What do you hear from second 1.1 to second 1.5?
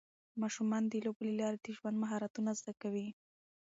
له